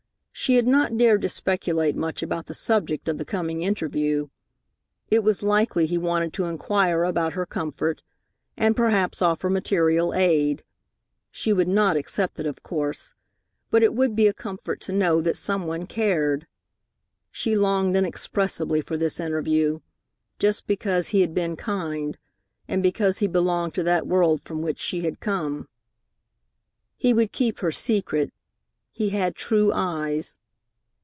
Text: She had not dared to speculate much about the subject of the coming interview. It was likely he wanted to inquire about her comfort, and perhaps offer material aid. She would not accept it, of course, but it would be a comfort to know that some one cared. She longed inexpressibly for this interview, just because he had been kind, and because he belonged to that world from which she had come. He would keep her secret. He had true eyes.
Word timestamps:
She 0.33 0.55
had 0.55 0.65
not 0.65 0.97
dared 0.97 1.21
to 1.21 1.29
speculate 1.29 1.95
much 1.95 2.23
about 2.23 2.47
the 2.47 2.55
subject 2.55 3.07
of 3.07 3.19
the 3.19 3.25
coming 3.25 3.61
interview. 3.61 4.29
It 5.11 5.19
was 5.23 5.43
likely 5.43 5.85
he 5.85 5.99
wanted 5.99 6.33
to 6.33 6.45
inquire 6.45 7.03
about 7.03 7.33
her 7.33 7.45
comfort, 7.45 8.01
and 8.57 8.75
perhaps 8.75 9.21
offer 9.21 9.51
material 9.51 10.15
aid. 10.15 10.63
She 11.29 11.53
would 11.53 11.67
not 11.67 11.95
accept 11.95 12.39
it, 12.39 12.47
of 12.47 12.63
course, 12.63 13.13
but 13.69 13.83
it 13.83 13.93
would 13.93 14.15
be 14.15 14.25
a 14.27 14.33
comfort 14.33 14.81
to 14.81 14.91
know 14.91 15.21
that 15.21 15.37
some 15.37 15.67
one 15.67 15.85
cared. 15.85 16.47
She 17.29 17.55
longed 17.55 17.95
inexpressibly 17.95 18.81
for 18.81 18.97
this 18.97 19.19
interview, 19.19 19.81
just 20.39 20.65
because 20.65 21.09
he 21.09 21.21
had 21.21 21.35
been 21.35 21.55
kind, 21.55 22.17
and 22.67 22.81
because 22.81 23.19
he 23.19 23.27
belonged 23.27 23.75
to 23.75 23.83
that 23.83 24.07
world 24.07 24.41
from 24.41 24.63
which 24.63 24.79
she 24.79 25.01
had 25.01 25.19
come. 25.19 25.67
He 26.97 27.13
would 27.13 27.31
keep 27.31 27.59
her 27.59 27.71
secret. 27.71 28.33
He 28.93 29.09
had 29.09 29.33
true 29.35 29.71
eyes. 29.73 30.37